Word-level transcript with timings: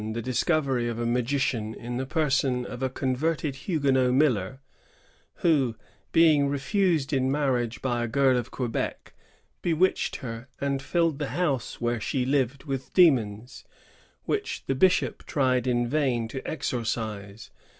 the 0.13 0.19
dis 0.23 0.43
covery 0.43 0.89
of 0.89 0.97
a 0.97 1.05
magician 1.05 1.75
in 1.75 1.97
the 1.97 2.07
person 2.07 2.65
of 2.65 2.81
a 2.81 2.89
converted 2.89 3.53
Huguenot 3.55 4.15
miller, 4.15 4.59
who, 5.45 5.75
being 6.11 6.47
refused 6.49 7.13
in 7.13 7.31
marriage 7.31 7.83
by 7.83 8.03
a 8.03 8.07
girl 8.07 8.35
of 8.35 8.49
Quebec, 8.49 9.13
bewitched 9.61 10.15
her, 10.15 10.47
and 10.59 10.81
filled 10.81 11.19
the 11.19 11.27
house 11.37 11.79
where 11.79 12.01
she 12.01 12.25
lived 12.25 12.63
with 12.63 12.91
demons, 12.95 13.63
which 14.23 14.63
the 14.65 14.73
bishop 14.73 15.23
tried 15.27 15.67
in 15.67 15.87
vain 15.87 16.27
to 16.27 16.41
exorcise. 16.49 17.51